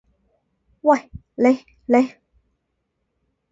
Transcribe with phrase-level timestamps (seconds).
[0.81, 1.63] 喂，你！
[1.85, 2.15] 你！